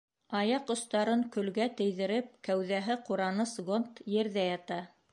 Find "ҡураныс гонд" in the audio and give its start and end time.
3.11-4.05